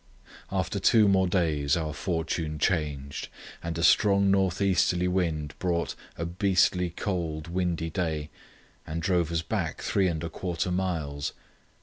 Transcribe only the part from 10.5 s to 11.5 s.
miles.